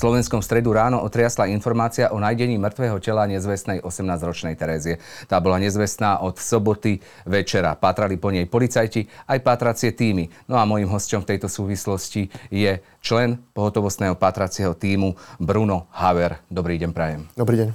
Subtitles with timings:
[0.00, 4.96] Slovenskom stredu ráno otriasla informácia o nájdení mŕtvého tela nezvestnej 18-ročnej Terézie.
[5.28, 7.76] Tá bola nezvestná od soboty večera.
[7.76, 10.32] Pátrali po nej policajti aj pátracie týmy.
[10.48, 16.40] No a môjim hosťom v tejto súvislosti je člen pohotovostného pátracieho týmu Bruno Haver.
[16.48, 17.28] Dobrý deň, prajem.
[17.36, 17.68] Dobrý deň.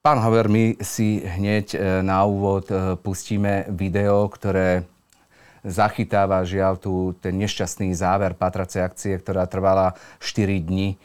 [0.00, 4.88] Pán Haver, my si hneď e, na úvod e, pustíme video, ktoré
[5.64, 10.94] zachytáva žiaľ tu ten nešťastný záver patracej akcie, ktorá trvala 4 dní.
[10.94, 10.96] E,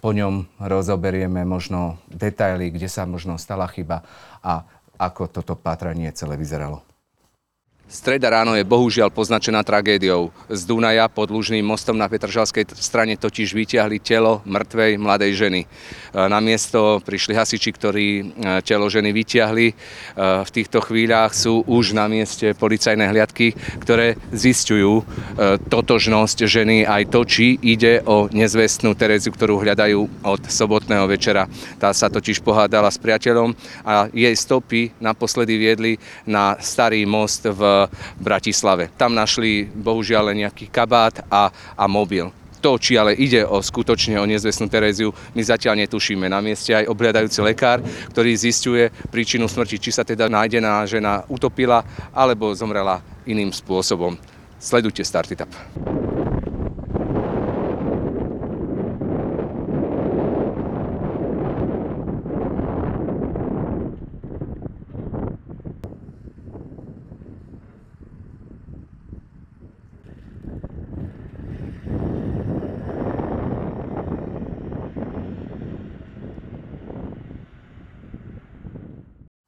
[0.00, 4.04] po ňom rozoberieme možno detaily, kde sa možno stala chyba
[4.44, 4.64] a
[5.00, 6.93] ako toto pátranie celé vyzeralo.
[7.84, 10.32] Streda ráno je bohužiaľ poznačená tragédiou.
[10.48, 15.60] Z Dunaja pod Lužným mostom na Petržalskej strane totiž vyťahli telo mŕtvej mladej ženy.
[15.62, 15.66] E,
[16.16, 18.24] na miesto prišli hasiči, ktorí e,
[18.64, 19.66] telo ženy vyťahli.
[19.68, 19.74] E,
[20.16, 23.52] v týchto chvíľach sú už na mieste policajné hliadky,
[23.84, 25.04] ktoré zistujú
[25.68, 31.50] totožnosť ženy aj to, či ide o nezvestnú Tereziu, ktorú hľadajú od sobotného večera.
[31.76, 33.52] Tá sa totiž pohádala s priateľom
[33.84, 35.92] a jej stopy naposledy viedli
[36.24, 37.83] na starý most v
[38.20, 38.90] Bratislave.
[38.94, 42.30] Tam našli bohužiaľ len nejaký kabát a, a mobil.
[42.64, 46.32] To, či ale ide o skutočne o nezvestnú Tereziu, my zatiaľ netušíme.
[46.32, 51.84] Na mieste aj obhľadajúci lekár, ktorý zistuje príčinu smrti, či sa teda nájdená žena utopila
[52.16, 54.16] alebo zomrela iným spôsobom.
[54.56, 56.13] Sledujte Startup.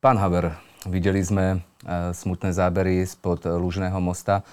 [0.07, 0.55] Pán Haber,
[0.87, 4.47] videli sme e, smutné zábery spod Lužného mosta,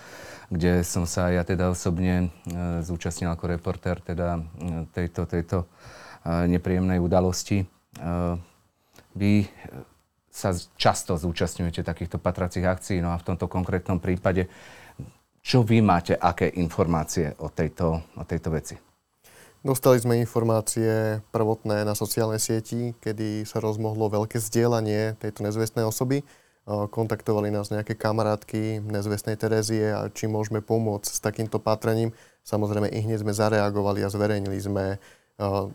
[0.49, 5.69] kde som sa ja teda osobne e, zúčastnil ako reportér teda e, tejto, tejto
[6.25, 7.69] nepríjemnej udalosti.
[9.13, 9.45] Vy
[10.33, 14.49] sa často zúčastňujete takýchto patracích akcií, no a v tomto konkrétnom prípade,
[15.45, 18.92] čo vy máte, aké informácie o tejto, o tejto veci?
[19.63, 26.27] Dostali sme informácie prvotné na sociálnej sieti, kedy sa rozmohlo veľké zdieľanie tejto nezvestnej osoby.
[26.67, 32.11] Kontaktovali nás nejaké kamarátky nezvestnej Terezie a či môžeme pomôcť s takýmto pátraním.
[32.43, 34.99] Samozrejme, i hneď sme zareagovali a zverejnili sme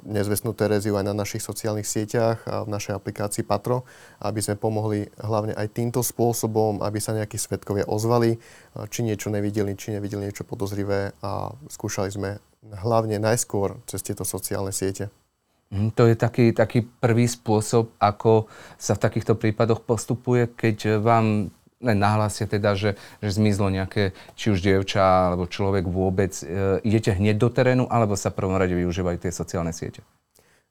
[0.05, 3.89] nezvestnú Tereziu aj na našich sociálnych sieťach a v našej aplikácii Patro,
[4.21, 8.37] aby sme pomohli hlavne aj týmto spôsobom, aby sa nejakí svetkovia ozvali,
[8.93, 12.37] či niečo nevideli, či nevideli niečo podozrivé a skúšali sme
[12.73, 15.09] hlavne najskôr cez tieto sociálne siete.
[15.69, 18.49] Mm, to je taký, taký prvý spôsob, ako
[18.81, 24.59] sa v takýchto prípadoch postupuje, keď vám nahlásia teda, že, že zmizlo nejaké, či už
[24.65, 26.35] dievča alebo človek vôbec.
[26.43, 30.03] E, idete hneď do terénu, alebo sa prvom rade využívajú tie sociálne siete?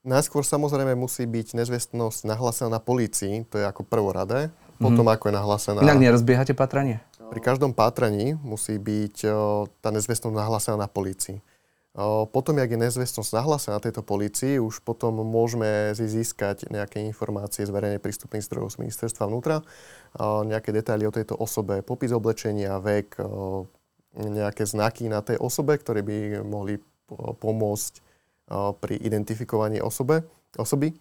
[0.04, 4.52] Najskôr samozrejme musí byť nezvestnosť nahlásená na polícii, to je ako prvoradé.
[4.78, 5.14] Potom mm-hmm.
[5.18, 5.78] ako je nahlásená...
[5.82, 7.02] Inak nerozbiehate patranie?
[7.28, 9.26] Pri každom pátraní musí byť
[9.82, 11.42] tá nezvestnosť nahlásená na polícii.
[12.32, 17.98] Potom, jak je nezvestnosť nahlásená tejto policii, už potom môžeme získať nejaké informácie z verejne
[17.98, 19.66] prístupných zdrojov z ministerstva vnútra,
[20.20, 23.18] nejaké detaily o tejto osobe, popis oblečenia, vek,
[24.14, 26.78] nejaké znaky na tej osobe, ktoré by mohli
[27.16, 27.92] pomôcť
[28.78, 30.22] pri identifikovaní osobe,
[30.54, 30.94] osoby.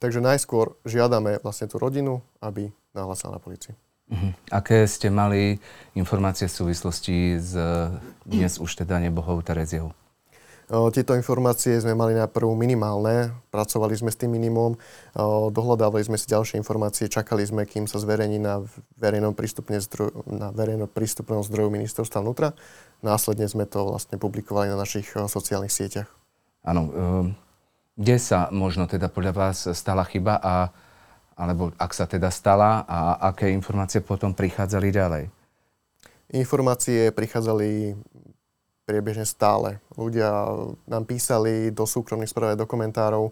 [0.00, 3.72] Takže najskôr žiadame vlastne tú rodinu, aby nahlásila na policii.
[4.10, 4.34] Uh-huh.
[4.50, 5.62] Aké ste mali
[5.94, 7.54] informácie v súvislosti s
[8.26, 9.94] dnes už teda nebohou Tereziou?
[10.70, 14.78] Tieto informácie sme mali najprv minimálne, pracovali sme s tým minimum,
[15.50, 18.62] dohľadávali sme si ďalšie informácie, čakali sme, kým sa zverejní na
[18.94, 22.54] verejnom, zdroj, na verejnom prístupnom zdroju ministerstva vnútra.
[23.02, 26.06] Následne sme to vlastne publikovali na našich sociálnych sieťach.
[26.62, 26.86] Áno.
[27.98, 30.70] Kde sa možno teda podľa vás stala chyba a
[31.40, 35.24] alebo ak sa teda stala a aké informácie potom prichádzali ďalej?
[36.36, 37.96] Informácie prichádzali
[38.84, 39.78] priebežne stále.
[39.94, 40.30] Ľudia
[40.90, 43.30] nám písali do súkromných správ do komentárov,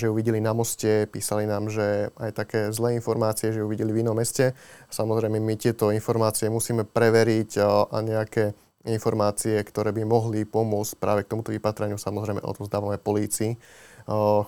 [0.00, 3.92] že ju videli na moste, písali nám, že aj také zlé informácie, že ju videli
[3.92, 4.56] v inom meste.
[4.88, 8.56] Samozrejme, my tieto informácie musíme preveriť a nejaké
[8.88, 13.60] informácie, ktoré by mohli pomôcť práve k tomuto vypatraniu, samozrejme odovzdávame polícii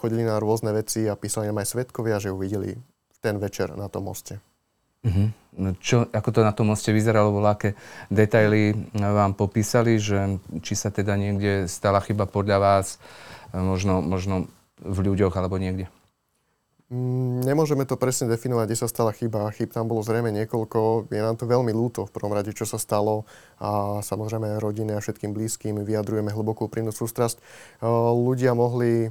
[0.00, 2.80] chodili na rôzne veci a písali nám aj svetkovia, že ju videli
[3.20, 4.40] ten večer na tom moste.
[5.00, 5.32] Uh-huh.
[5.80, 7.76] Čo, ako to na tom moste vyzeralo, bolo aké
[8.12, 13.00] detaily vám popísali, že či sa teda niekde stala chyba podľa vás,
[13.52, 14.48] možno, možno
[14.80, 15.88] v ľuďoch alebo niekde?
[16.90, 19.54] Mm, nemôžeme to presne definovať, kde sa stala chyba.
[19.54, 21.06] Chyb tam bolo zrejme niekoľko.
[21.08, 23.30] Je nám to veľmi ľúto v prvom rade, čo sa stalo.
[23.62, 27.38] A samozrejme rodine a všetkým blízkym vyjadrujeme hlbokú prínu sústrasť.
[27.84, 29.08] Ľudia mohli...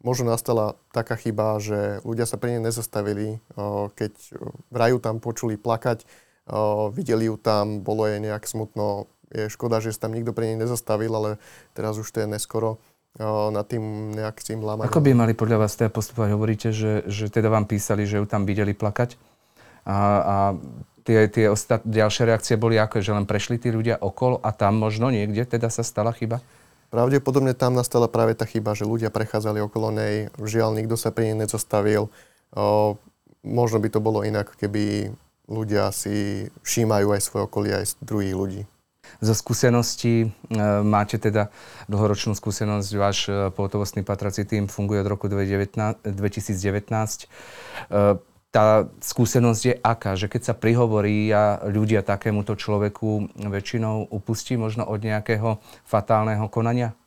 [0.00, 3.36] Možno nastala taká chyba, že ľudia sa pri nej nezastavili.
[3.94, 4.12] Keď
[4.72, 6.08] v raju tam počuli plakať,
[6.96, 9.12] videli ju tam, bolo jej nejak smutno.
[9.30, 11.30] Je škoda, že sa tam nikto pri nej nezastavil, ale
[11.76, 12.80] teraz už to je neskoro
[13.52, 14.86] nad tým nejakým lámaním.
[14.86, 16.30] Ako by mali podľa vás teda postupovať?
[16.30, 19.18] Hovoríte, že, že teda vám písali, že ju tam videli plakať
[19.82, 20.36] a, a
[21.02, 24.78] tie, tie ostat, ďalšie reakcie boli ako, že len prešli tí ľudia okolo a tam
[24.78, 26.38] možno niekde teda sa stala chyba?
[26.90, 31.30] Pravdepodobne tam nastala práve tá chyba, že ľudia prechádzali okolo nej, žiaľ nikto sa pri
[31.30, 32.10] nej nezastavil.
[32.50, 32.98] O,
[33.46, 35.14] možno by to bolo inak, keby
[35.46, 38.62] ľudia si všímajú aj svoje okolie, aj druhých ľudí.
[39.18, 40.28] Zo skúseností e,
[40.86, 41.50] máte teda
[41.90, 46.06] dlhoročnú skúsenosť, váš e, pohotovostný patrací tým funguje od roku 2019.
[46.06, 47.26] E,
[48.50, 54.82] tá skúsenosť je aká, že keď sa prihovorí a ľudia takémuto človeku väčšinou upustí možno
[54.86, 56.98] od nejakého fatálneho konania?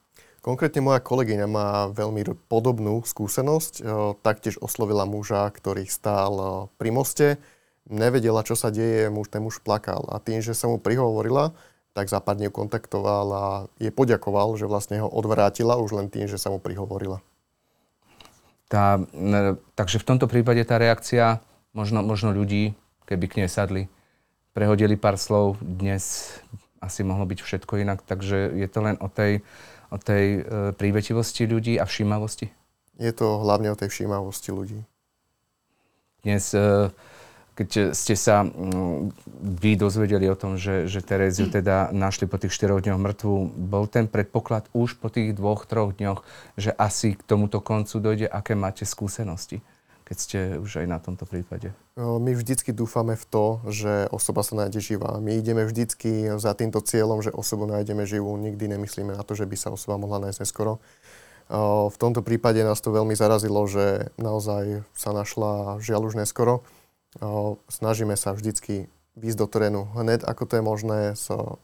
[0.43, 3.79] Konkrétne moja kolegyňa má veľmi podobnú skúsenosť.
[4.23, 7.27] Taktiež oslovila muža, ktorý stál pri moste.
[7.87, 10.03] Nevedela, čo sa deje, muž ten muž plakal.
[10.11, 11.55] A tým, že sa mu prihovorila,
[11.95, 13.45] tak západne kontaktoval a
[13.79, 17.23] je poďakoval, že vlastne ho odvrátila už len tým, že sa mu prihovorila.
[18.73, 18.97] Tá,
[19.77, 21.45] takže v tomto prípade tá reakcia
[21.77, 22.73] možno, možno ľudí,
[23.05, 23.85] keby k nej sadli,
[24.57, 26.33] prehodili pár slov, dnes
[26.81, 29.45] asi mohlo byť všetko inak, takže je to len o tej,
[29.93, 30.39] o tej e,
[30.73, 32.49] prívetivosti ľudí a všímavosti?
[32.97, 34.81] Je to hlavne o tej všímavosti ľudí.
[36.25, 36.89] Dnes e,
[37.53, 39.13] keď ste sa mm,
[39.61, 43.33] vy dozvedeli o tom, že, že Tereziu teda našli po tých 4 dňoch mŕtvu,
[43.69, 46.25] bol ten predpoklad už po tých dvoch, troch dňoch,
[46.57, 48.27] že asi k tomuto koncu dojde?
[48.29, 49.61] Aké máte skúsenosti,
[50.03, 51.69] keď ste už aj na tomto prípade?
[51.93, 55.21] My vždycky dúfame v to, že osoba sa nájde živá.
[55.21, 58.33] My ideme vždycky za týmto cieľom, že osobu nájdeme živú.
[58.33, 60.81] Nikdy nemyslíme na to, že by sa osoba mohla nájsť neskoro.
[61.93, 66.65] V tomto prípade nás to veľmi zarazilo, že naozaj sa našla žiaľ už neskoro
[67.69, 71.61] snažíme sa vždycky výjsť do terénu hned, ako to je možné, so,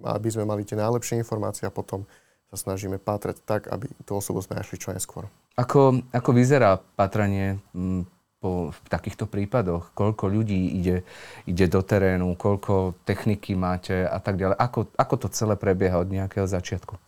[0.00, 2.08] aby sme mali tie najlepšie informácie a potom
[2.48, 5.28] sa snažíme pátrať tak, aby tú osobu sme našli čo najskôr.
[5.58, 8.06] Ako, ako vyzerá patranie m,
[8.40, 9.90] po v takýchto prípadoch?
[9.96, 11.02] Koľko ľudí ide,
[11.48, 14.56] ide do terénu, koľko techniky máte a tak ďalej?
[14.56, 17.00] Ako, ako to celé prebieha od nejakého začiatku?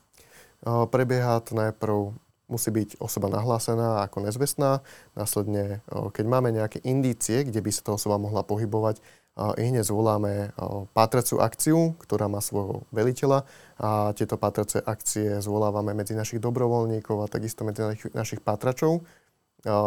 [0.64, 2.12] Prebieha to najprv
[2.48, 4.80] musí byť osoba nahlásená ako nezvestná.
[5.12, 8.98] Následne, keď máme nejaké indície, kde by sa tá osoba mohla pohybovať,
[9.38, 10.50] i hneď zvoláme
[10.98, 13.46] pátraciu akciu, ktorá má svojho veliteľa
[13.78, 17.86] a tieto pátrace akcie zvolávame medzi našich dobrovoľníkov a takisto medzi
[18.18, 19.06] našich pátračov.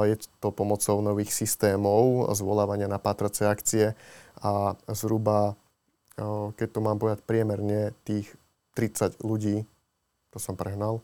[0.07, 3.91] Je to pomocou nových systémov zvolávania na pátrace akcie
[4.39, 5.59] a zhruba,
[6.55, 8.31] keď to mám povedať priemerne, tých
[8.79, 9.67] 30 ľudí,
[10.31, 11.03] to som prehnal,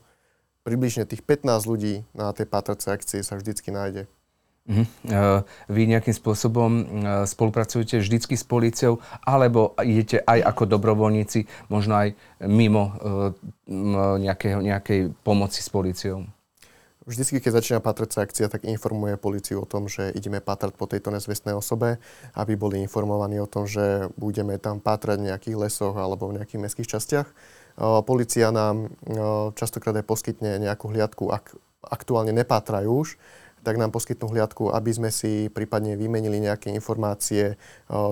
[0.68, 4.04] približne tých 15 ľudí na tej pátracej akcii sa vždycky nájde.
[4.68, 5.40] Uh-huh.
[5.72, 6.84] Vy nejakým spôsobom uh,
[7.24, 12.08] spolupracujete vždycky s políciou, alebo idete aj ako dobrovoľníci, možno aj
[12.44, 13.32] mimo uh,
[14.20, 16.28] nejakého, nejakej pomoci s políciou?
[17.08, 21.08] Vždycky, keď začína pátracia akcia, tak informuje policiu o tom, že ideme pátrať po tejto
[21.08, 21.96] nezvestnej osobe,
[22.36, 26.60] aby boli informovaní o tom, že budeme tam pátrať v nejakých lesoch alebo v nejakých
[26.60, 27.28] mestských častiach
[27.78, 28.90] Polícia nám
[29.54, 31.54] častokrát aj poskytne nejakú hliadku, ak
[31.86, 33.14] aktuálne nepátrajú už,
[33.62, 37.54] tak nám poskytnú hliadku, aby sme si prípadne vymenili nejaké informácie,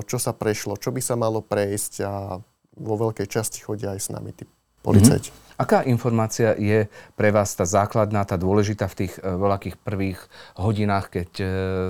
[0.06, 2.38] čo sa prešlo, čo by sa malo prejsť a
[2.76, 4.46] vo veľkej časti chodia aj s nami tí
[4.86, 5.34] policajti.
[5.34, 5.44] Mm-hmm.
[5.56, 6.84] Aká informácia je
[7.16, 10.20] pre vás tá základná, tá dôležitá v tých uh, voľakých prvých
[10.60, 11.46] hodinách, keď uh,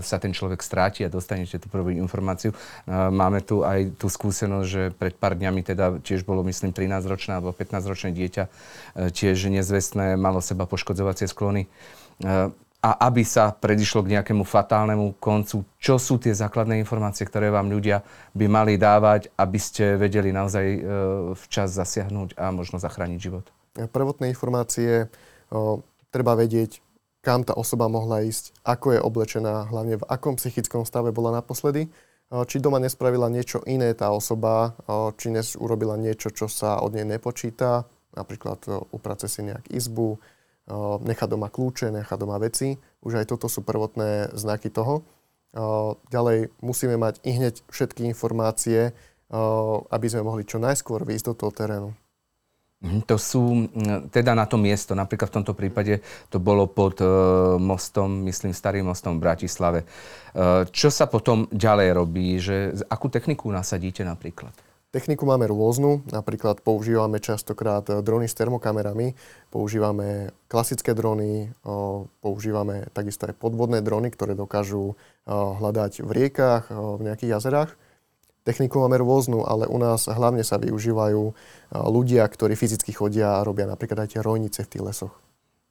[0.06, 2.54] sa ten človek stráti a dostanete tú prvú informáciu?
[2.86, 7.42] Uh, máme tu aj tú skúsenosť, že pred pár dňami teda tiež bolo, myslím, 13-ročné
[7.42, 8.44] alebo 15-ročné dieťa,
[9.10, 11.66] tiež nezvestné, malo seba poškodzovacie sklony.
[12.84, 15.64] A aby sa predišlo k nejakému fatálnemu koncu.
[15.80, 18.04] Čo sú tie základné informácie, ktoré vám ľudia
[18.36, 20.80] by mali dávať, aby ste vedeli naozaj e,
[21.34, 23.48] včas zasiahnuť a možno zachrániť život?
[23.76, 25.08] Prvotné informácie
[25.50, 26.80] o, treba vedieť,
[27.20, 31.92] kam tá osoba mohla ísť, ako je oblečená, hlavne v akom psychickom stave bola naposledy,
[32.32, 35.28] o, či doma nespravila niečo iné tá osoba, o, či
[35.60, 37.84] urobila niečo, čo sa od nej nepočíta,
[38.16, 38.64] napríklad
[38.94, 40.16] uprace si nejak izbu,
[41.02, 42.74] nechá doma kľúče, nechá doma veci.
[43.06, 45.06] Už aj toto sú prvotné znaky toho.
[46.10, 48.90] Ďalej musíme mať i hneď všetky informácie,
[49.90, 51.90] aby sme mohli čo najskôr výjsť do toho terénu.
[52.76, 53.72] Mhm, to sú
[54.12, 57.00] teda na to miesto, napríklad v tomto prípade to bolo pod
[57.56, 59.80] mostom, myslím starým mostom v Bratislave.
[60.68, 62.36] Čo sa potom ďalej robí?
[62.36, 64.52] Že, akú techniku nasadíte napríklad?
[64.96, 69.12] Techniku máme rôznu, napríklad používame častokrát drony s termokamerami,
[69.52, 71.52] používame klasické drony,
[72.24, 74.96] používame takisto aj podvodné drony, ktoré dokážu
[75.28, 77.76] hľadať v riekach, v nejakých jazerách.
[78.48, 81.22] Techniku máme rôznu, ale u nás hlavne sa využívajú
[81.76, 85.12] ľudia, ktorí fyzicky chodia a robia napríklad aj tie rojnice v tých lesoch.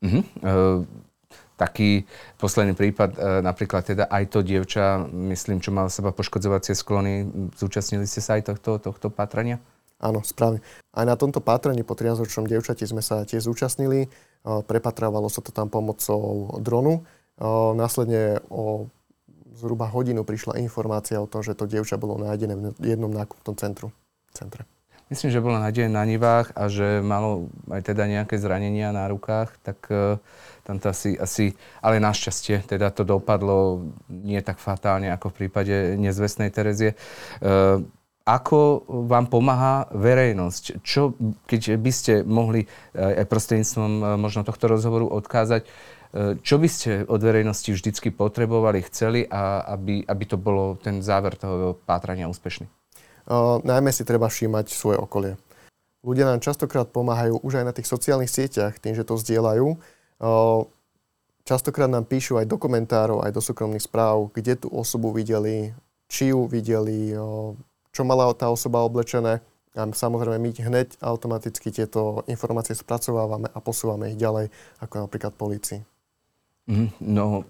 [0.05, 0.22] Uh-huh.
[0.22, 0.53] E,
[1.55, 2.03] taký
[2.35, 8.03] posledný prípad, e, napríklad teda aj to dievča, myslím, čo mal seba poškodzovacie sklony, zúčastnili
[8.03, 9.63] ste sa aj tohto, tohto pátrania?
[9.95, 10.59] Áno, správne.
[10.91, 14.12] Aj na tomto pátraní po 13-ročnom dievčati sme sa tiež zúčastnili.
[14.43, 17.07] Prepatravalo sa to tam pomocou dronu.
[17.79, 18.91] Následne o
[19.55, 23.95] zhruba hodinu prišla informácia o tom, že to dievča bolo nájdené v jednom nákupnom centru,
[24.35, 24.67] centre.
[25.05, 29.53] Myslím, že bolo nájdené na nivách a že malo aj teda nejaké zranenia na rukách,
[29.62, 30.17] tak uh,
[30.65, 35.93] tam to asi, asi, ale našťastie teda to dopadlo nie tak fatálne ako v prípade
[36.01, 36.97] nezvestnej Terezie.
[37.38, 37.85] Uh,
[38.25, 40.81] ako vám pomáha verejnosť?
[40.81, 41.13] Čo,
[41.45, 42.65] keď by ste mohli
[42.97, 45.69] aj prostredníctvom možno tohto rozhovoru odkázať,
[46.41, 51.38] čo by ste od verejnosti vždycky potrebovali, chceli, a aby, aby to bolo ten záver
[51.38, 52.65] toho pátrania úspešný?
[53.65, 55.34] Najmä si treba všímať svoje okolie.
[56.05, 59.74] Ľudia nám častokrát pomáhajú už aj na tých sociálnych sieťach, tým, že to zdieľajú.
[61.46, 65.74] Častokrát nám píšu aj do komentárov, aj do súkromných správ, kde tú osobu videli,
[66.05, 67.17] či ju videli,
[67.89, 69.41] čo mala tá osoba oblečené.
[69.75, 75.82] A samozrejme my hneď automaticky tieto informácie spracovávame a posúvame ich ďalej, ako napríklad policii.
[76.65, 77.45] Mhm, no,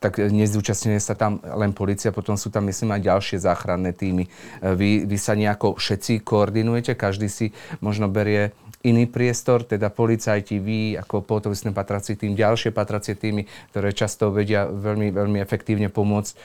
[0.00, 4.24] tak nezúčastňuje sa tam len policia, potom sú tam, myslím, aj ďalšie záchranné týmy.
[4.24, 4.28] E,
[4.72, 7.52] vy, vy sa nejako všetci koordinujete, každý si
[7.84, 13.92] možno berie iný priestor, teda policajti, vy ako pohotovostný patrací tým, ďalšie patracie týmy, ktoré
[13.92, 16.32] často vedia veľmi, veľmi efektívne pomôcť.
[16.32, 16.36] E,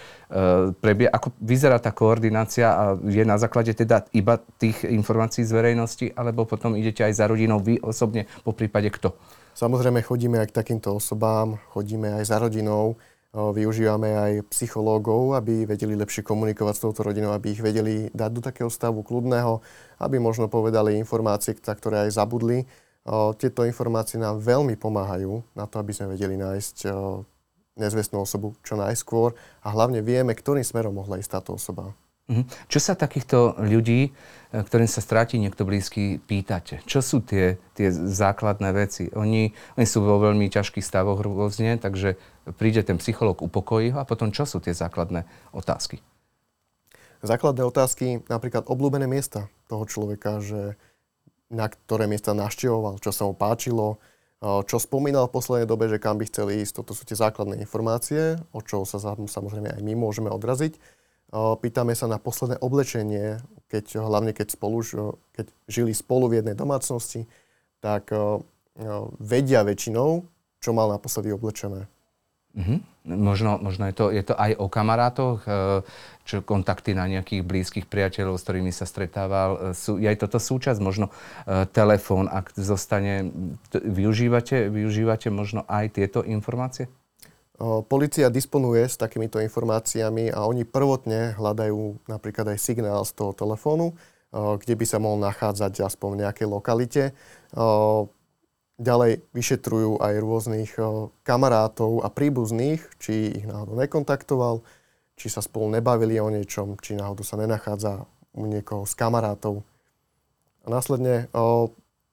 [0.76, 6.12] prebie, ako vyzerá tá koordinácia a je na základe teda iba tých informácií z verejnosti,
[6.20, 9.16] alebo potom idete aj za rodinou vy osobne, po prípade kto?
[9.60, 12.96] Samozrejme chodíme aj k takýmto osobám, chodíme aj za rodinou,
[13.36, 18.40] využívame aj psychológov, aby vedeli lepšie komunikovať s touto rodinou, aby ich vedeli dať do
[18.40, 19.60] takého stavu kľudného,
[20.00, 22.64] aby možno povedali informácie, ktoré aj zabudli.
[23.36, 26.88] Tieto informácie nám veľmi pomáhajú na to, aby sme vedeli nájsť
[27.76, 31.92] nezvestnú osobu čo najskôr a hlavne vieme, ktorým smerom mohla ísť táto osoba.
[32.30, 32.46] Mhm.
[32.70, 34.14] Čo sa takýchto ľudí,
[34.54, 36.78] e, ktorým sa stráti niekto blízky, pýtate?
[36.86, 39.10] Čo sú tie, tie základné veci?
[39.18, 42.22] Oni, oni sú vo veľmi ťažkých stavoch rôzne, takže
[42.54, 45.26] príde ten psychológ, upokojí ho a potom čo sú tie základné
[45.58, 46.06] otázky?
[47.26, 50.78] Základné otázky, napríklad obľúbené miesta toho človeka, že
[51.50, 53.98] na ktoré miesta navštevoval, čo sa mu páčilo,
[54.38, 56.86] e, čo spomínal v poslednej dobe, že kam by chceli ísť.
[56.86, 60.78] Toto sú tie základné informácie, o čo sa samozrejme aj my môžeme odraziť.
[61.34, 63.38] Pýtame sa na posledné oblečenie,
[63.70, 64.82] keď, hlavne keď, spolu,
[65.34, 67.30] keď žili spolu v jednej domácnosti,
[67.86, 68.10] tak
[69.22, 70.26] vedia väčšinou,
[70.58, 71.86] čo mal naposledy oblečené.
[72.58, 72.80] Mm-hmm.
[73.10, 75.82] Možno, možno je, to, je to aj o kamarátoch, e,
[76.26, 79.74] čo kontakty na nejakých blízkych priateľov, s ktorými sa stretával.
[79.74, 81.14] E, sú, aj toto súčasť, možno
[81.46, 83.30] e, telefón, ak zostane,
[83.74, 86.90] využívate, využívate možno aj tieto informácie?
[87.92, 94.00] Polícia disponuje s takýmito informáciami a oni prvotne hľadajú napríklad aj signál z toho telefónu,
[94.32, 97.04] kde by sa mohol nachádzať aspoň v nejakej lokalite.
[98.80, 100.72] Ďalej vyšetrujú aj rôznych
[101.28, 104.64] kamarátov a príbuzných, či ich náhodou nekontaktoval,
[105.20, 109.68] či sa spolu nebavili o niečom, či náhodou sa nenachádza u niekoho z kamarátov.
[110.64, 111.28] A následne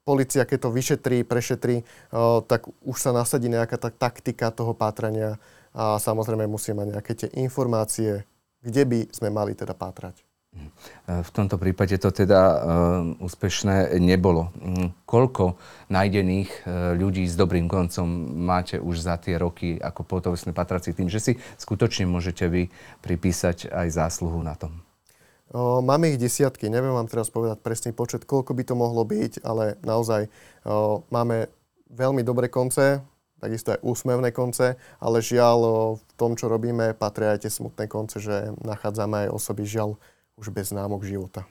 [0.07, 1.83] policia, keď to vyšetrí, prešetrí,
[2.47, 5.43] tak už sa nasadí nejaká tá taktika toho pátrania
[5.75, 8.23] a samozrejme musí mať nejaké tie informácie,
[8.63, 10.23] kde by sme mali teda pátrať.
[10.57, 10.69] Mhm.
[11.21, 12.57] V tomto prípade to teda uh,
[13.21, 14.49] úspešné nebolo.
[14.57, 15.05] Mhm.
[15.05, 15.61] Koľko
[15.93, 18.09] nájdených uh, ľudí s dobrým koncom
[18.41, 22.73] máte už za tie roky ako pohotovostné patrací tým, že si skutočne môžete vy
[23.05, 24.86] pripísať aj zásluhu na tom?
[25.55, 29.47] O, máme ich desiatky, neviem vám teraz povedať presný počet, koľko by to mohlo byť,
[29.47, 30.27] ale naozaj
[31.15, 31.47] máme
[31.87, 32.99] veľmi dobré konce,
[33.39, 35.59] takisto aj úsmevné konce, ale žiaľ
[36.03, 39.95] v tom, čo robíme, patria aj tie smutné konce, že nachádzame aj osoby žiaľ
[40.35, 41.47] už bez známok života.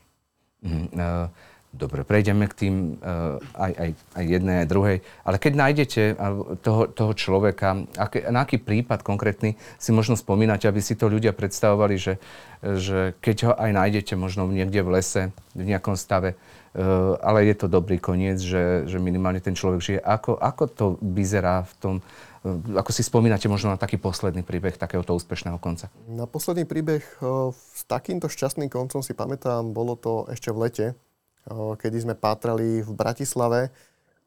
[0.60, 1.32] Mm, uh...
[1.76, 4.98] Dobre, prejdeme k tým uh, aj, aj, aj jednej, aj druhej.
[5.28, 6.02] Ale keď nájdete
[6.64, 11.36] toho, toho človeka, aké, na aký prípad konkrétny si možno spomínate, aby si to ľudia
[11.36, 12.14] predstavovali, že,
[12.64, 16.40] že keď ho aj nájdete možno niekde v lese, v nejakom stave,
[17.24, 20.00] ale je to dobrý koniec, že, že minimálne ten človek žije.
[20.04, 21.96] Ako, ako to vyzerá v tom,
[22.44, 25.88] e, ako si spomínate možno na taký posledný príbeh takéhoto úspešného konca?
[26.12, 27.04] Na posledný príbeh
[27.56, 30.86] s takýmto šťastným koncom si pamätám, bolo to ešte v lete,
[31.52, 33.70] kedy sme pátrali v Bratislave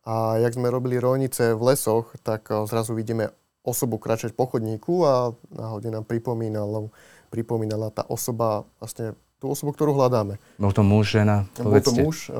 [0.07, 3.35] a jak sme robili rojnice v lesoch, tak zrazu vidíme
[3.67, 6.89] osobu kračať po chodníku a náhodne nám pripomínala,
[7.29, 10.41] pripomínala tá osoba, vlastne tú osobu, ktorú hľadáme.
[10.57, 11.45] Bol to muž, žena?
[11.61, 12.33] Bol to muž.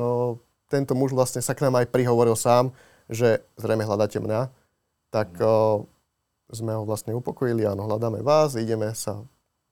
[0.69, 2.73] Tento muž vlastne sa k nám aj prihovoril sám,
[3.09, 4.49] že zrejme hľadáte mňa.
[5.09, 5.29] Tak
[6.49, 9.21] sme ho vlastne upokojili, áno, hľadáme vás, ideme sa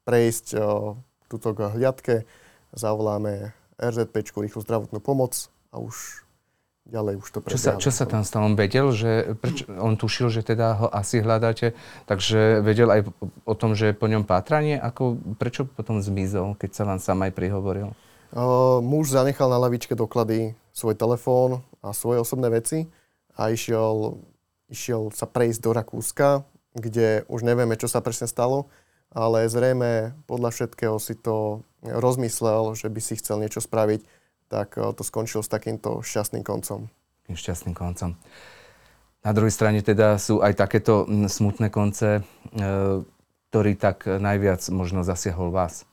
[0.06, 0.58] prejsť
[1.26, 2.30] túto k hliadke,
[2.72, 6.26] zavoláme RZP, rýchlu zdravotnú pomoc a už
[6.88, 8.48] ďalej už to čo sa, čo sa tam stalo?
[8.48, 11.76] On vedel, že preč, on tušil, že teda ho asi hľadáte,
[12.08, 13.02] takže vedel aj
[13.44, 14.80] o tom, že po ňom pátranie?
[14.80, 17.92] Ako, prečo potom zmizol, keď sa vám sám aj prihovoril?
[18.32, 22.88] Uh, muž zanechal na lavičke doklady svoj telefón a svoje osobné veci
[23.36, 24.20] a išiel,
[24.68, 26.30] išiel sa prejsť do Rakúska,
[26.76, 28.68] kde už nevieme, čo sa presne stalo,
[29.16, 34.92] ale zrejme podľa všetkého si to rozmyslel, že by si chcel niečo spraviť tak eh,
[34.96, 36.88] to skončilo s takýmto šťastným koncom.
[37.28, 38.16] Šťastným koncom.
[39.22, 43.04] Na druhej strane teda sú aj takéto hm, smutné konce, eh,
[43.52, 45.88] ktorý tak najviac možno zasiahol vás.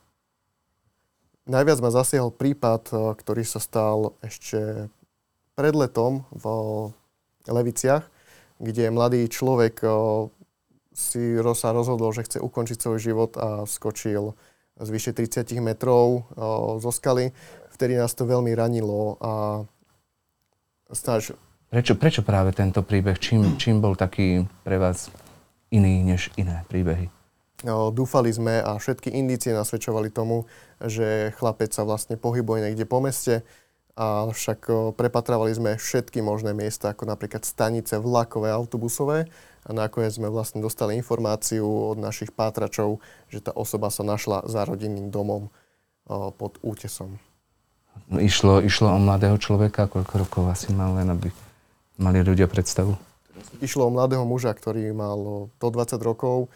[1.45, 4.89] Najviac ma zasiahol prípad, eh, ktorý sa stal ešte
[5.55, 6.45] pred letom v
[7.47, 8.03] Leviciach,
[8.59, 9.83] kde mladý človek
[10.95, 14.31] si sa rozhodol, že chce ukončiť svoj život a skočil
[14.79, 16.31] z vyše 30 metrov
[16.79, 17.35] zo skaly
[17.75, 19.31] vtedy nás to veľmi ranilo a
[20.95, 21.35] snaž...
[21.67, 23.19] Prečo, prečo práve tento príbeh?
[23.19, 25.11] Čím, čím bol taký pre vás
[25.75, 27.11] iný než iné príbehy?
[27.67, 30.47] No, dúfali sme a všetky indície nasvedčovali tomu,
[30.79, 33.43] že chlapec sa vlastne pohybuje niekde po meste,
[33.95, 39.23] a však prepatravali sme všetky možné miesta, ako napríklad stanice vlakové, autobusové
[39.65, 43.01] a nakoniec sme vlastne dostali informáciu od našich pátračov,
[43.33, 45.49] že tá osoba sa našla za rodinným domom
[46.37, 47.17] pod útesom.
[48.05, 51.33] No, išlo, išlo o mladého človeka, koľko rokov asi mal, len aby
[51.97, 52.93] mali ľudia predstavu?
[53.63, 56.53] Išlo o mladého muža, ktorý mal do 20 rokov,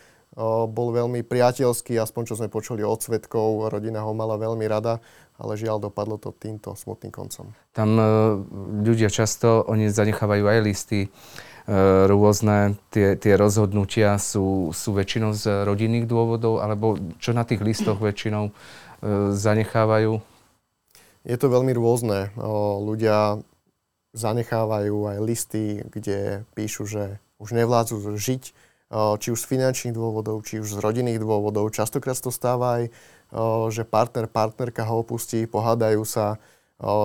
[0.69, 5.01] bol veľmi priateľský, aspoň čo sme počuli od svetkov, rodina ho mala veľmi rada,
[5.41, 7.49] ale žiaľ dopadlo to týmto smutným koncom.
[7.73, 8.03] Tam e,
[8.85, 11.09] ľudia často, oni zanechávajú aj listy,
[12.09, 18.01] rôzne tie, tie rozhodnutia sú, sú väčšinou z rodinných dôvodov, alebo čo na tých listoch
[18.01, 18.51] väčšinou e,
[19.37, 20.17] zanechávajú?
[21.29, 22.33] Je to veľmi rôzne.
[22.81, 23.37] Ľudia
[24.17, 28.43] zanechávajú aj listy, kde píšu, že už nevládzu žiť,
[29.19, 31.69] či už z finančných dôvodov, či už z rodinných dôvodov.
[31.69, 32.83] Častokrát to stáva aj,
[33.69, 36.41] že partner, partnerka ho opustí, pohádajú sa,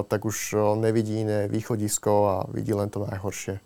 [0.08, 3.60] tak už nevidí iné východisko a vidí len to najhoršie.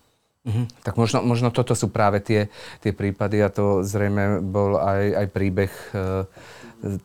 [0.49, 0.65] Mhm.
[0.81, 2.49] Tak možno, možno toto sú práve tie,
[2.81, 6.25] tie prípady a to zrejme bol aj, aj príbeh e,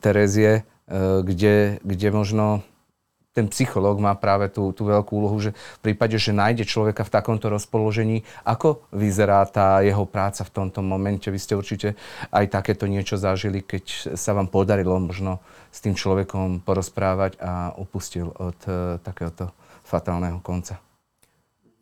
[0.00, 2.64] Terezie, e, kde, kde možno
[3.34, 7.12] ten psychológ má práve tú, tú veľkú úlohu, že v prípade, že nájde človeka v
[7.18, 11.26] takomto rozpoložení, ako vyzerá tá jeho práca v tomto momente.
[11.34, 11.98] Vy ste určite
[12.30, 15.42] aj takéto niečo zažili, keď sa vám podarilo možno
[15.74, 19.50] s tým človekom porozprávať a upustil od uh, takéhoto
[19.82, 20.78] fatálneho konca.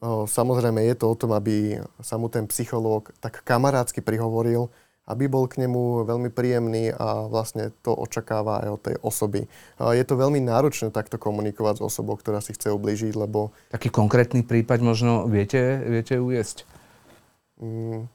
[0.03, 4.67] Samozrejme je to o tom, aby sa mu ten psychológ tak kamarádsky prihovoril,
[5.07, 9.41] aby bol k nemu veľmi príjemný a vlastne to očakáva aj od tej osoby.
[9.79, 13.55] Je to veľmi náročné takto komunikovať s osobou, ktorá si chce ublížiť, lebo...
[13.71, 16.67] Taký konkrétny prípad možno viete, viete ujesť?
[17.63, 18.11] Mm.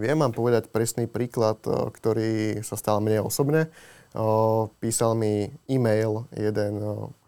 [0.00, 3.68] Viem vám povedať presný príklad, ktorý sa stal mne osobne.
[4.80, 6.80] Písal mi e-mail jeden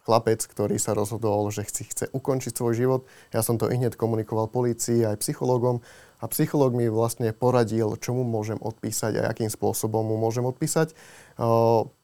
[0.06, 3.02] chlapec, ktorý sa rozhodol, že chce, chce ukončiť svoj život.
[3.34, 5.82] Ja som to hneď komunikoval policii aj psychológom
[6.22, 10.94] a psychológ mi vlastne poradil, čo mu môžem odpísať a akým spôsobom mu môžem odpísať.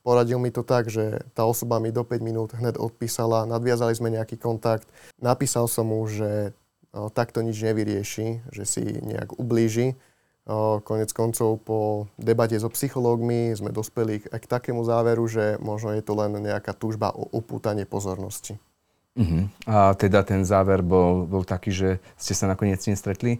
[0.05, 4.13] Poradil mi to tak, že tá osoba mi do 5 minút hneď odpísala, nadviazali sme
[4.13, 4.85] nejaký kontakt.
[5.17, 6.53] Napísal som mu, že
[7.17, 9.97] takto nič nevyrieši, že si nejak ublíži.
[10.83, 16.11] Konec koncov po debate so psychológmi sme dospeli k takému záveru, že možno je to
[16.19, 18.59] len nejaká túžba o upútanie pozornosti.
[19.15, 19.47] Uh-huh.
[19.63, 23.39] A teda ten záver bol, bol taký, že ste sa nakoniec nestretli?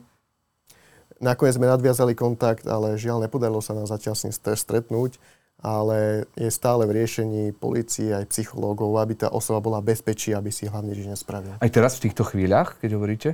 [1.20, 5.20] Nakoniec sme nadviazali kontakt, ale žiaľ nepodarilo sa nám zatiaľ s ním stretnúť,
[5.60, 10.72] ale je stále v riešení policie aj psychológov, aby tá osoba bola bezpečí, aby si
[10.72, 11.60] hlavne nič nespravil.
[11.60, 13.30] Aj teraz v týchto chvíľach, keď hovoríte?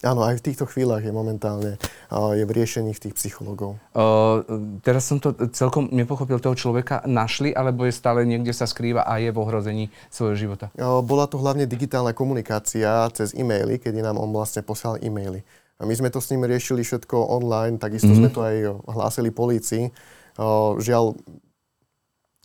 [0.00, 1.76] Áno, aj v týchto chvíľach je momentálne
[2.10, 3.76] je v riešení tých psychológov.
[3.92, 4.40] Uh,
[4.80, 7.04] teraz som to celkom nepochopil toho človeka.
[7.04, 10.72] Našli, alebo je stále niekde sa skrýva a je v ohrození svojho života?
[10.72, 15.44] Uh, bola to hlavne digitálna komunikácia cez e-maily, kedy nám on vlastne poslal e-maily.
[15.76, 18.24] A my sme to s ním riešili všetko online, takisto mm-hmm.
[18.24, 18.56] sme to aj
[18.88, 19.92] hlásili polícii.
[20.40, 21.12] Uh, žiaľ,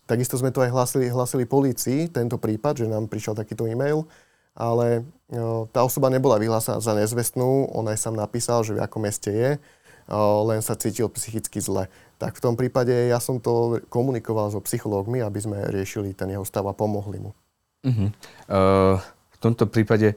[0.04, 4.04] takisto sme to aj hlásili, hlásili polícii, tento prípad, že nám prišiel takýto e-mail
[4.56, 5.04] ale
[5.74, 9.50] tá osoba nebola vyhlásená za nezvestnú, on aj sám napísal, že v akom meste je,
[10.46, 11.90] len sa cítil psychicky zle.
[12.16, 16.46] Tak v tom prípade ja som to komunikoval so psychológmi, aby sme riešili ten jeho
[16.46, 17.34] stav a pomohli mu.
[17.82, 18.10] Uh-huh.
[18.46, 19.02] Uh,
[19.36, 20.16] v tomto prípade,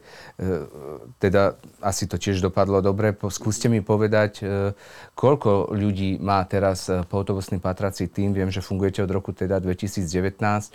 [1.20, 3.12] teda asi to tiež dopadlo dobre.
[3.28, 4.72] Skúste mi povedať, e,
[5.12, 8.32] koľko ľudí má teraz e, pohotovostný patrací tým.
[8.32, 10.72] Viem, že fungujete od roku teda 2019.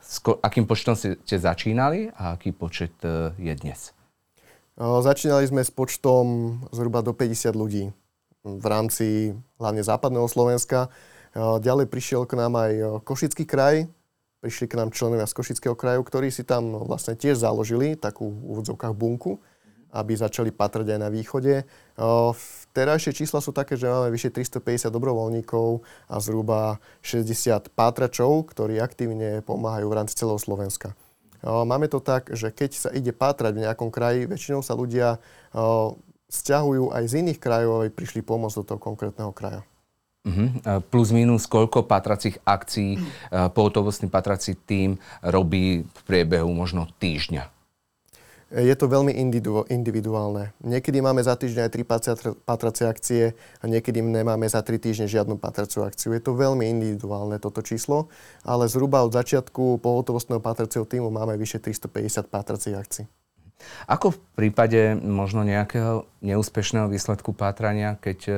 [0.00, 2.92] S akým počtom ste začínali a aký počet
[3.36, 3.92] je dnes?
[4.80, 7.92] Začínali sme s počtom zhruba do 50 ľudí
[8.44, 10.88] v rámci hlavne západného Slovenska.
[11.36, 12.72] Ďalej prišiel k nám aj
[13.08, 13.88] Košický kraj,
[14.42, 18.58] prišli k nám členovia z Košického kraju, ktorí si tam vlastne tiež založili takú v
[18.58, 19.38] úvodzovkách bunku,
[19.94, 21.62] aby začali patrať aj na východe.
[22.74, 29.46] Terajšie čísla sú také, že máme vyše 350 dobrovoľníkov a zhruba 60 pátračov, ktorí aktívne
[29.46, 30.98] pomáhajú v rámci celého Slovenska.
[31.44, 35.22] Máme to tak, že keď sa ide pátrať v nejakom kraji, väčšinou sa ľudia
[36.32, 39.62] stiahujú aj z iných krajov, aby prišli pomôcť do toho konkrétneho kraja.
[40.22, 40.78] Uh-huh.
[40.86, 47.50] Plus minus koľko patracích akcií uh, pohotovostný patrací tým robí v priebehu možno týždňa?
[48.52, 49.16] Je to veľmi
[49.72, 50.52] individuálne.
[50.60, 51.82] Niekedy máme za týždeň aj tri
[52.44, 56.12] patracie akcie a niekedy nemáme za tri týždne žiadnu patraciu akciu.
[56.12, 58.12] Je to veľmi individuálne toto číslo,
[58.44, 63.04] ale zhruba od začiatku pohotovostného patracieho týmu máme vyše 350 patracích akcií.
[63.86, 68.36] Ako v prípade možno nejakého neúspešného výsledku pátrania, keď uh,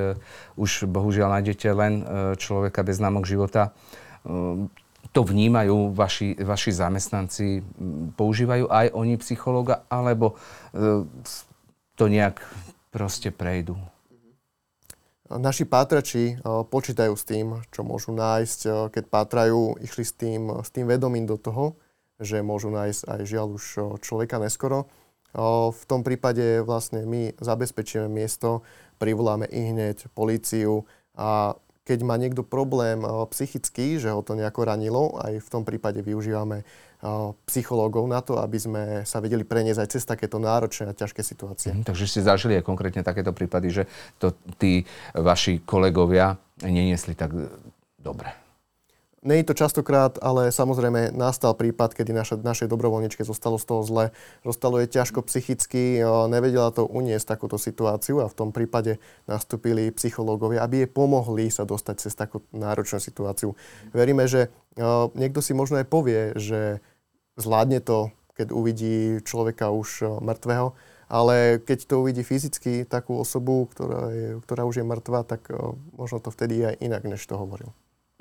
[0.56, 3.70] už bohužiaľ nájdete len uh, človeka bez známok života,
[4.24, 4.64] uh,
[5.14, 7.62] to vnímajú vaši, vaši zamestnanci,
[8.18, 10.34] používajú aj oni psychológa, alebo
[11.94, 12.42] to nejak
[12.90, 13.78] proste prejdú?
[15.30, 20.90] Naši pátrači počítajú s tým, čo môžu nájsť, keď pátrajú, išli s tým, s tým
[20.90, 21.78] vedomím do toho,
[22.18, 23.64] že môžu nájsť aj žiaľ už
[24.02, 24.90] človeka neskoro
[25.70, 28.62] v tom prípade vlastne my zabezpečíme miesto,
[29.02, 30.86] privoláme i hneď políciu
[31.18, 36.00] a keď má niekto problém psychický, že ho to nejako ranilo, aj v tom prípade
[36.00, 36.64] využívame
[37.44, 41.76] psychológov na to, aby sme sa vedeli preniesť aj cez takéto náročné a ťažké situácie.
[41.76, 43.82] Mm, takže ste zažili aj konkrétne takéto prípady, že
[44.16, 47.36] to tí vaši kolegovia neniesli tak
[48.00, 48.43] dobre.
[49.24, 53.80] Nie je to častokrát, ale samozrejme nastal prípad, kedy naša, našej dobrovoľničke zostalo z toho
[53.80, 54.04] zle.
[54.44, 60.60] Zostalo je ťažko psychicky, nevedela to uniesť takúto situáciu a v tom prípade nastúpili psychológovia,
[60.60, 63.56] aby jej pomohli sa dostať cez takú náročnú situáciu.
[63.96, 64.52] Veríme, že
[65.16, 66.84] niekto si možno aj povie, že
[67.40, 70.76] zvládne to, keď uvidí človeka už mŕtvého,
[71.08, 75.48] ale keď to uvidí fyzicky takú osobu, ktorá, je, ktorá už je mŕtva, tak
[75.96, 77.72] možno to vtedy aj inak, než to hovoril.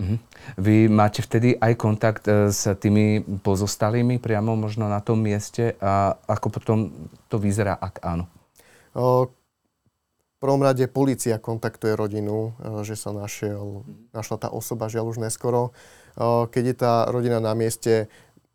[0.04, 0.20] Uh-huh.
[0.60, 6.20] Vy máte vtedy aj kontakt e, s tými pozostalými priamo možno na tom mieste a
[6.28, 6.78] ako potom
[7.32, 8.28] to vyzerá, ak áno?
[8.92, 15.16] O, v prvom rade policia kontaktuje rodinu, e, že sa našiel, našla tá osoba, žiaľ
[15.16, 15.72] už neskoro.
[16.54, 18.06] Keď je tá rodina na mieste,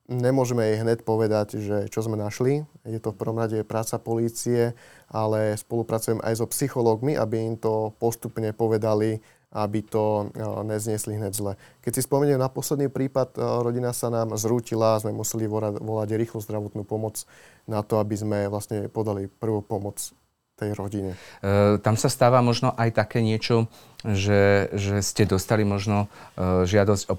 [0.08, 2.64] nemôžeme jej hneď povedať, že čo sme našli.
[2.88, 4.72] Je to v prvom rade práca polície,
[5.12, 9.20] ale spolupracujem aj so psychológmi, aby im to postupne povedali,
[9.52, 11.52] aby to eh, nezniesli hneď zle.
[11.80, 16.08] Keď si spomeniem na posledný prípad, eh, rodina sa nám zrútila, sme museli volať, volať
[16.16, 17.24] rýchlo zdravotnú pomoc
[17.64, 20.12] na to, aby sme vlastne podali prvú pomoc
[20.58, 21.14] tej rodine.
[21.38, 23.70] E, tam sa stáva možno aj také niečo,
[24.02, 27.16] že, že ste dostali možno e, žiadosť o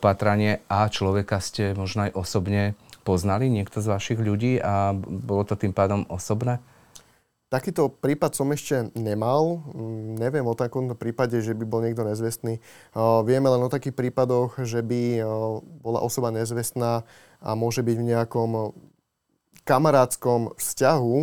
[0.67, 2.75] a človeka ste možno aj osobne
[3.07, 6.59] poznali, niekto z vašich ľudí a bolo to tým pádom osobné?
[7.49, 9.65] Takýto prípad som ešte nemal.
[9.73, 12.61] Mm, neviem o takomto prípade, že by bol niekto nezvestný.
[13.25, 15.25] Vieme len o takých prípadoch, že by
[15.81, 17.01] bola osoba nezvestná
[17.41, 18.51] a môže byť v nejakom
[19.65, 21.13] kamarátskom vzťahu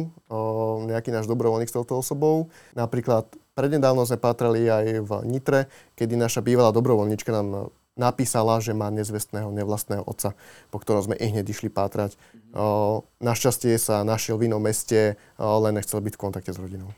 [0.91, 2.51] nejaký náš dobrovoľník s touto osobou.
[2.75, 8.93] Napríklad prednedávno sme patrali aj v Nitre, kedy naša bývalá dobrovoľníčka nám napísala, že má
[8.93, 10.37] nezvestného nevlastného otca,
[10.69, 12.15] po ktorom sme i hneď išli pátrať.
[12.53, 16.93] O, našťastie sa našiel v inom meste, o, len nechcel byť v kontakte s rodinou.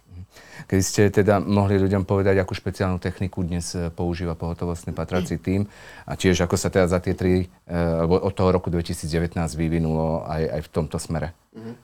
[0.68, 5.64] Keď ste teda mohli ľuďom povedať, akú špeciálnu techniku dnes e, používa pohotovostný patrací tým
[6.04, 9.08] a tiež ako sa teda za tie tri, e, alebo od toho roku 2019
[9.56, 11.32] vyvinulo aj, aj v tomto smere?
[11.56, 11.74] Mm-hmm.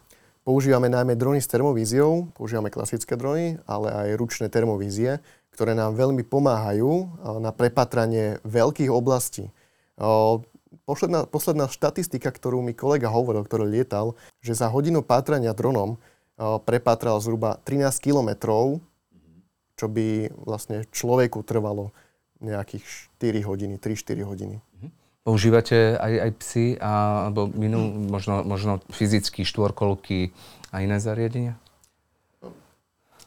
[0.45, 6.27] Používame najmä drony s termovíziou, používame klasické drony, ale aj ručné termovízie, ktoré nám veľmi
[6.27, 9.55] pomáhajú na prepatranie veľkých oblastí.
[10.85, 15.97] Posledná, posledná štatistika, ktorú mi kolega hovoril, ktorý lietal, že za hodinu pátrania dronom
[16.67, 18.83] prepátral zhruba 13 kilometrov,
[19.79, 21.95] čo by vlastne človeku trvalo
[22.43, 22.85] nejakých
[23.17, 24.57] 4 hodiny, 3-4 hodiny.
[25.25, 30.37] Používate aj, aj psy alebo minú, možno, možno fyzicky štvorkolky
[30.69, 31.57] a iné zariadenia?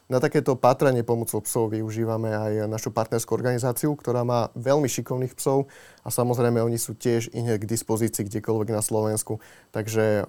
[0.07, 5.67] Na takéto pátranie pomocou psov využívame aj našu partnerskú organizáciu, ktorá má veľmi šikovných psov
[5.99, 9.43] a samozrejme oni sú tiež iné k dispozícii kdekoľvek na Slovensku.
[9.75, 10.23] Takže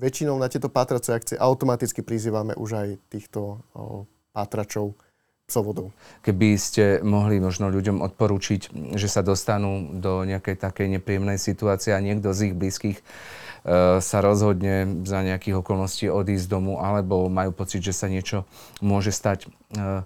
[0.00, 3.60] väčšinou na tieto pátracie akcie automaticky prizývame už aj týchto
[4.32, 4.96] pátračov
[5.44, 5.92] psovodov.
[6.24, 12.04] Keby ste mohli možno ľuďom odporúčiť, že sa dostanú do nejakej takej nepríjemnej situácie a
[12.04, 13.00] niekto z ich blízkych
[14.00, 18.48] sa rozhodne za nejakých okolností odísť z domu, alebo majú pocit, že sa niečo
[18.80, 19.46] môže stať.
[19.76, 20.02] E,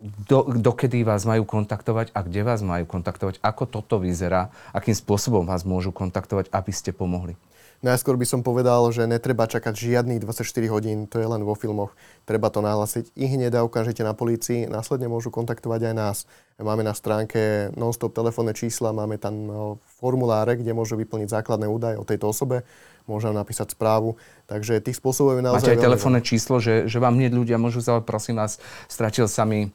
[0.00, 3.38] do, dokedy vás majú kontaktovať a kde vás majú kontaktovať?
[3.44, 4.48] Ako toto vyzerá?
[4.72, 7.36] Akým spôsobom vás môžu kontaktovať, aby ste pomohli?
[7.80, 11.96] Najskôr by som povedal, že netreba čakať žiadnych 24 hodín, to je len vo filmoch.
[12.28, 14.68] Treba to nahlásiť i hneď a okamžite na policii.
[14.68, 16.18] Následne môžu kontaktovať aj nás.
[16.60, 19.62] Máme na stránke non-stop telefónne čísla, máme tam no,
[19.96, 22.68] formuláre, kde môžu vyplniť základné údaje o tejto osobe,
[23.08, 24.20] môžem napísať správu.
[24.44, 25.72] Takže tých spôsobov je naozaj...
[25.72, 28.60] Máte aj telefónne číslo, že, že vám hneď ľudia môžu zavolať, prosím vás,
[28.92, 29.72] stratil sa mi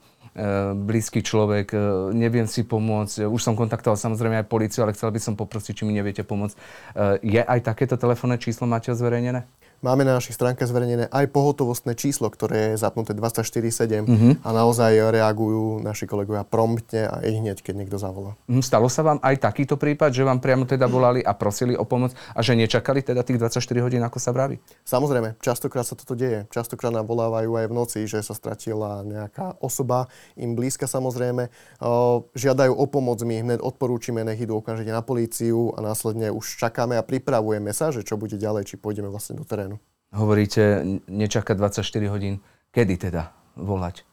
[0.76, 1.80] blízky človek, e,
[2.12, 3.24] neviem si pomôcť.
[3.24, 6.56] Už som kontaktoval samozrejme aj policiu, ale chcel by som poprosiť, či mi neviete pomôcť.
[6.56, 6.62] E,
[7.24, 9.48] je aj takéto telefónne číslo máte zverejnené?
[9.86, 14.34] Máme na našich stránkach zverejnené aj pohotovostné číslo, ktoré je zapnuté 24-7 uh-huh.
[14.42, 18.34] a naozaj reagujú naši kolegovia promptne a i hneď, keď niekto zavolá.
[18.50, 18.66] Uh-huh.
[18.66, 22.18] Stalo sa vám aj takýto prípad, že vám priamo teda volali a prosili o pomoc
[22.34, 24.58] a že nečakali teda tých 24 hodín, ako sa vraví?
[24.90, 26.50] Samozrejme, častokrát sa toto deje.
[26.50, 31.54] Častokrát nám volávajú aj v noci, že sa stratila nejaká osoba, im blízka samozrejme.
[32.34, 36.98] Žiadajú o pomoc, my hneď odporúčime, nech idú okamžite na políciu a následne už čakáme
[36.98, 39.75] a pripravujeme sa, že čo bude ďalej, či pôjdeme vlastne do terénu.
[40.16, 42.40] Hovoríte, nečaká 24 hodín.
[42.72, 44.08] Kedy teda volať?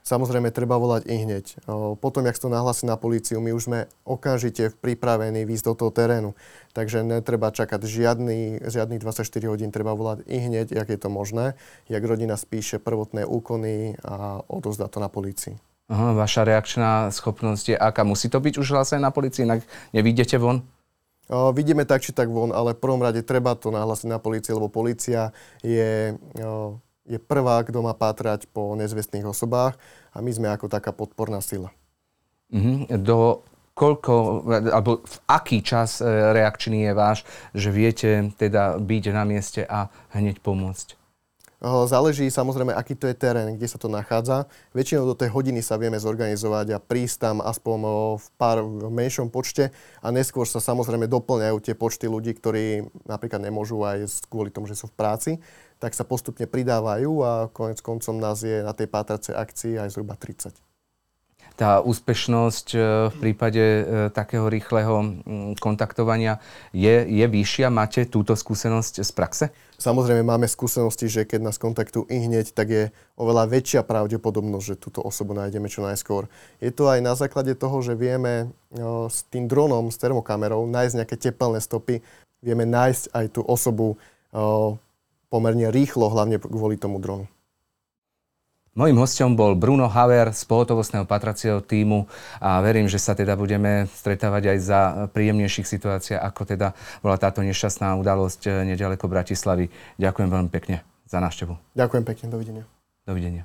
[0.00, 1.64] Samozrejme, treba volať i hneď.
[2.00, 6.36] Potom, jak to nahlási na políciu, my už sme okamžite pripravení výjsť do toho terénu.
[6.72, 11.56] Takže netreba čakať žiadny, žiadnych 24 hodín, treba volať i hneď, jak je to možné,
[11.88, 15.60] jak rodina spíše prvotné úkony a odozdá to na polícii.
[15.92, 18.00] Aha, vaša reakčná schopnosť je aká?
[18.00, 20.64] Musí to byť už hlásené na polícii, inak nevídete von?
[21.30, 24.66] Vidíme tak či tak von, ale v prvom rade treba to nahlásiť na polícii, lebo
[24.66, 25.30] polícia
[25.62, 26.18] je,
[27.06, 29.78] je prvá, kto má pátrať po nezvestných osobách
[30.10, 31.70] a my sme ako taká podporná sila.
[32.50, 32.98] Mm-hmm.
[33.06, 33.46] Do
[33.80, 37.18] koľko, alebo v aký čas e, reakčný je váš,
[37.56, 40.99] že viete teda byť na mieste a hneď pomôcť?
[41.60, 44.48] Záleží samozrejme, aký to je terén, kde sa to nachádza.
[44.72, 47.78] Väčšinou do tej hodiny sa vieme zorganizovať a prísť tam aspoň
[48.16, 49.68] v pár v menšom počte.
[50.00, 54.80] A neskôr sa samozrejme doplňajú tie počty ľudí, ktorí napríklad nemôžu aj kvôli tomu, že
[54.80, 55.36] sú v práci,
[55.76, 60.16] tak sa postupne pridávajú a konec koncom nás je na tej pátracej akcii aj zhruba
[60.16, 60.69] 30
[61.60, 62.78] tá úspešnosť e,
[63.12, 65.20] v prípade e, takého rýchleho
[65.60, 66.40] kontaktovania
[66.72, 67.68] je, je vyššia?
[67.68, 69.44] Máte túto skúsenosť z praxe?
[69.76, 72.84] Samozrejme máme skúsenosti, že keď nás kontaktujú i hneď, tak je
[73.20, 76.32] oveľa väčšia pravdepodobnosť, že túto osobu nájdeme čo najskôr.
[76.64, 78.80] Je to aj na základe toho, že vieme e,
[79.12, 82.00] s tým dronom, s termokamerou nájsť nejaké tepelné stopy,
[82.40, 84.00] vieme nájsť aj tú osobu
[85.26, 87.26] pomerne rýchlo, hlavne kvôli tomu dronu.
[88.70, 92.06] Mojím hostom bol Bruno Haver z pohotovostného patracieho týmu
[92.38, 94.80] a verím, že sa teda budeme stretávať aj za
[95.10, 99.74] príjemnejších situáciách, ako teda bola táto nešťastná udalosť eh, nedaleko Bratislavy.
[99.98, 101.58] Ďakujem veľmi pekne za návštevu.
[101.74, 102.64] Ďakujem pekne, dovidenia.
[103.02, 103.42] Dovidenia.